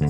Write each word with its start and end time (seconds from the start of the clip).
Hi, 0.00 0.06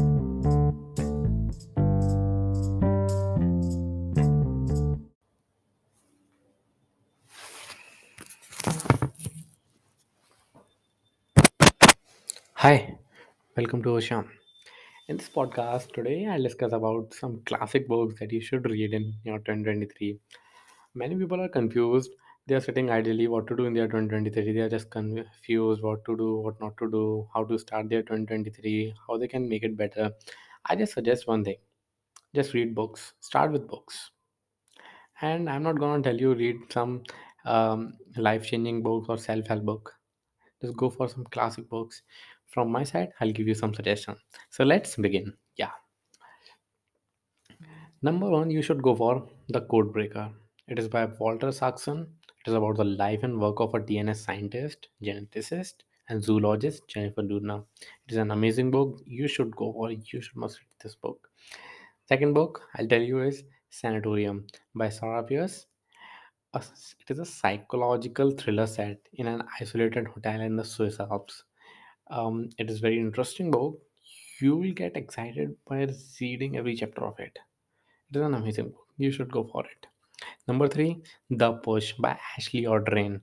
welcome 13.56 13.82
to 13.82 13.88
Osham. 13.90 14.28
In 15.08 15.16
this 15.16 15.28
podcast 15.28 15.92
today, 15.92 16.26
I'll 16.26 16.42
discuss 16.42 16.72
about 16.72 17.14
some 17.14 17.42
classic 17.46 17.88
books 17.88 18.20
that 18.20 18.30
you 18.32 18.40
should 18.40 18.70
read 18.70 18.94
in 18.94 19.14
your 19.24 19.38
2023. 19.40 20.18
Many 20.94 21.16
people 21.16 21.40
are 21.40 21.48
confused. 21.48 22.10
They 22.50 22.56
are 22.56 22.60
sitting 22.60 22.90
idly 22.90 23.28
what 23.28 23.46
to 23.46 23.56
do 23.56 23.64
in 23.64 23.74
their 23.74 23.86
2023. 23.86 24.52
They 24.52 24.60
are 24.60 24.68
just 24.68 24.90
confused 24.90 25.82
what 25.82 26.04
to 26.04 26.16
do, 26.16 26.36
what 26.40 26.60
not 26.60 26.76
to 26.78 26.90
do, 26.90 27.28
how 27.32 27.44
to 27.44 27.58
start 27.58 27.88
their 27.88 28.02
2023, 28.02 28.94
how 29.06 29.16
they 29.16 29.28
can 29.28 29.48
make 29.48 29.62
it 29.62 29.76
better. 29.76 30.10
I 30.66 30.76
just 30.76 30.94
suggest 30.94 31.26
one 31.28 31.44
thing. 31.44 31.56
Just 32.34 32.52
read 32.52 32.74
books. 32.74 33.12
Start 33.20 33.52
with 33.52 33.68
books. 33.68 34.10
And 35.22 35.48
I'm 35.48 35.62
not 35.62 35.78
going 35.78 36.02
to 36.02 36.10
tell 36.10 36.20
you 36.20 36.34
read 36.34 36.56
some 36.70 37.04
um, 37.44 37.94
life-changing 38.16 38.82
books 38.82 39.08
or 39.08 39.18
self-help 39.18 39.64
book 39.64 39.94
just 40.60 40.76
go 40.76 40.90
for 40.90 41.08
some 41.08 41.24
classic 41.24 41.68
books 41.68 42.02
from 42.48 42.70
my 42.70 42.84
side 42.84 43.12
i'll 43.20 43.32
give 43.32 43.48
you 43.48 43.54
some 43.54 43.72
suggestions 43.74 44.18
so 44.50 44.64
let's 44.64 44.96
begin 44.96 45.32
yeah 45.56 45.70
number 48.02 48.28
one 48.28 48.50
you 48.50 48.62
should 48.62 48.82
go 48.82 48.94
for 48.94 49.28
the 49.48 49.60
code 49.62 49.92
breaker 49.92 50.30
it 50.68 50.78
is 50.78 50.88
by 50.88 51.04
walter 51.18 51.48
isaacson 51.48 52.06
it 52.40 52.50
is 52.50 52.54
about 52.54 52.76
the 52.76 52.84
life 52.84 53.22
and 53.22 53.40
work 53.40 53.60
of 53.60 53.74
a 53.74 53.80
DNA 53.80 54.16
scientist 54.16 54.88
geneticist 55.02 55.84
and 56.08 56.22
zoologist 56.22 56.86
jennifer 56.88 57.22
doudna 57.22 57.64
it 57.80 58.12
is 58.12 58.16
an 58.16 58.30
amazing 58.30 58.70
book 58.70 59.00
you 59.06 59.28
should 59.28 59.54
go 59.56 59.72
for 59.72 59.90
you 59.92 60.20
should 60.20 60.36
must 60.36 60.60
read 60.60 60.76
this 60.82 60.94
book 60.94 61.30
second 62.08 62.32
book 62.34 62.62
i'll 62.76 62.88
tell 62.94 63.02
you 63.02 63.22
is 63.22 63.44
sanatorium 63.70 64.46
by 64.74 64.88
sarah 64.88 65.22
pearse 65.22 65.66
it 66.54 67.10
is 67.10 67.18
a 67.20 67.24
psychological 67.24 68.32
thriller 68.32 68.66
set 68.66 68.98
in 69.12 69.28
an 69.28 69.42
isolated 69.60 70.08
hotel 70.08 70.40
in 70.40 70.56
the 70.56 70.64
Swiss 70.64 70.98
Alps. 70.98 71.44
Um, 72.10 72.50
it 72.58 72.68
is 72.68 72.80
very 72.80 72.98
interesting 72.98 73.52
book. 73.52 73.80
You 74.40 74.56
will 74.56 74.72
get 74.72 74.96
excited 74.96 75.54
by 75.68 75.86
reading 76.20 76.56
every 76.56 76.74
chapter 76.74 77.04
of 77.04 77.20
it. 77.20 77.38
It 78.10 78.16
is 78.16 78.22
an 78.22 78.34
amazing 78.34 78.70
book. 78.70 78.86
You 78.96 79.12
should 79.12 79.30
go 79.30 79.44
for 79.44 79.64
it. 79.64 79.86
Number 80.50 80.66
three, 80.66 81.00
The 81.30 81.52
Push 81.52 81.92
by 81.92 82.18
Ashley 82.36 82.62
Audrain. 82.62 83.20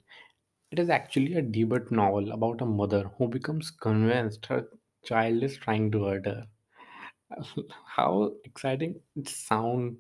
It 0.72 0.80
is 0.80 0.90
actually 0.90 1.34
a 1.34 1.42
debut 1.42 1.86
novel 1.92 2.32
about 2.32 2.62
a 2.62 2.66
mother 2.66 3.12
who 3.18 3.28
becomes 3.28 3.70
convinced 3.70 4.46
her 4.46 4.70
child 5.04 5.44
is 5.44 5.58
trying 5.58 5.92
to 5.92 6.06
hurt 6.06 6.26
her. 6.26 6.48
how 7.86 8.32
exciting 8.46 9.02
it 9.18 9.28
sounds 9.28 9.98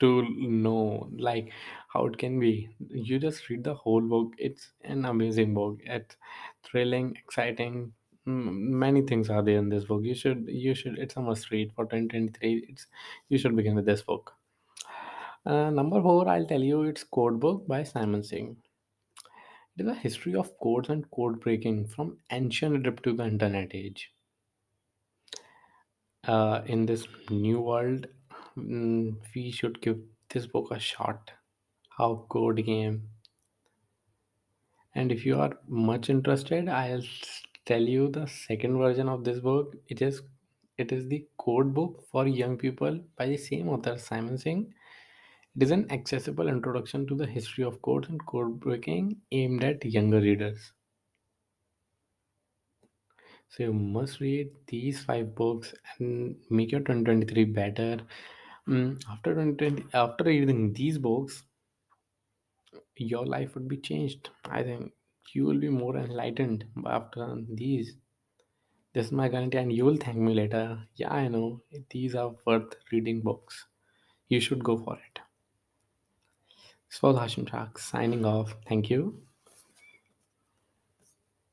to 0.00 0.22
know 0.40 1.10
like 1.18 1.52
how 1.92 2.06
it 2.06 2.16
can 2.16 2.40
be. 2.40 2.70
You 2.88 3.18
just 3.18 3.46
read 3.50 3.62
the 3.64 3.74
whole 3.74 4.00
book. 4.00 4.32
It's 4.38 4.72
an 4.84 5.04
amazing 5.04 5.52
book. 5.52 5.80
It's 5.84 6.16
thrilling 6.64 7.14
exciting. 7.22 7.92
Many 8.24 9.02
things 9.02 9.28
are 9.28 9.42
there 9.42 9.58
in 9.58 9.68
this 9.68 9.84
book. 9.84 10.02
You 10.02 10.14
should 10.14 10.46
you 10.48 10.74
should 10.74 10.98
it's 10.98 11.16
a 11.16 11.20
must 11.20 11.50
read 11.50 11.74
for 11.74 11.84
2023 11.84 12.68
it's 12.70 12.86
you 13.28 13.36
should 13.36 13.54
begin 13.54 13.74
with 13.74 13.84
this 13.84 14.00
book 14.00 14.32
uh, 15.48 15.70
number 15.70 16.00
four 16.00 16.28
i'll 16.28 16.46
tell 16.46 16.62
you 16.62 16.82
it's 16.82 17.04
code 17.18 17.40
book 17.40 17.66
by 17.66 17.82
simon 17.82 18.22
singh 18.22 18.56
it 19.76 19.82
is 19.82 19.88
a 19.88 19.94
history 19.94 20.34
of 20.34 20.56
codes 20.58 20.88
and 20.88 21.10
code 21.10 21.40
breaking 21.40 21.86
from 21.86 22.16
ancient 22.30 22.76
egypt 22.76 23.02
to 23.02 23.12
the 23.12 23.24
internet 23.24 23.74
age 23.74 24.12
uh, 26.28 26.62
in 26.66 26.86
this 26.86 27.06
new 27.30 27.60
world, 27.60 28.06
mm, 28.56 29.16
we 29.34 29.50
should 29.50 29.80
give 29.80 29.98
this 30.30 30.46
book 30.46 30.70
a 30.70 30.78
shot. 30.78 31.30
How 31.88 32.26
code 32.28 32.64
game. 32.64 33.08
And 34.94 35.10
if 35.10 35.24
you 35.24 35.40
are 35.40 35.52
much 35.66 36.10
interested, 36.10 36.68
I'll 36.68 37.02
tell 37.66 37.82
you 37.82 38.08
the 38.08 38.26
second 38.26 38.78
version 38.78 39.08
of 39.08 39.24
this 39.24 39.40
book. 39.40 39.74
It 39.88 40.02
is 40.02 40.22
it 40.76 40.92
is 40.92 41.08
the 41.08 41.26
code 41.38 41.74
book 41.74 42.04
for 42.12 42.26
young 42.26 42.56
people 42.56 43.00
by 43.16 43.26
the 43.26 43.36
same 43.36 43.68
author 43.68 43.98
Simon 43.98 44.38
Singh. 44.38 44.72
It 45.58 45.62
is 45.64 45.70
an 45.72 45.90
accessible 45.92 46.48
introduction 46.48 47.06
to 47.06 47.14
the 47.14 47.26
history 47.26 47.62
of 47.62 47.82
codes 47.82 48.08
and 48.08 48.24
code 48.24 48.60
breaking 48.60 49.20
aimed 49.30 49.62
at 49.62 49.84
younger 49.84 50.22
readers. 50.22 50.72
So 53.50 53.62
you 53.64 53.72
must 53.74 54.20
read 54.20 54.54
these 54.68 55.04
five 55.04 55.34
books 55.34 55.74
and 55.98 56.42
make 56.48 56.72
your 56.72 56.80
2023 56.80 57.44
better. 57.44 58.06
Mm, 58.66 59.02
after 59.06 59.34
2020, 59.34 59.84
after 59.92 60.24
reading 60.24 60.72
these 60.72 60.96
books, 60.98 61.42
your 62.96 63.24
life 63.24 63.54
would 63.54 63.66
be 63.68 63.78
changed. 63.78 64.28
I 64.44 64.62
think 64.62 64.92
you 65.32 65.44
will 65.46 65.58
be 65.58 65.70
more 65.70 65.96
enlightened 65.96 66.66
after 66.86 67.40
these. 67.48 67.96
This 68.92 69.06
is 69.06 69.12
my 69.12 69.28
guarantee, 69.28 69.58
and 69.58 69.72
you 69.72 69.86
will 69.86 69.96
thank 69.96 70.18
me 70.18 70.34
later. 70.34 70.86
Yeah, 70.96 71.12
I 71.14 71.28
know 71.28 71.62
these 71.90 72.14
are 72.14 72.36
worth 72.46 72.74
reading 72.92 73.22
books. 73.22 73.66
You 74.28 74.40
should 74.40 74.64
go 74.64 74.78
for 74.78 74.96
it. 74.98 75.20
This 76.90 77.02
was 77.02 77.16
Hashim 77.16 77.48
Shak 77.48 77.78
signing 77.78 78.24
off. 78.24 78.54
Thank 78.66 78.90
you. 78.90 79.22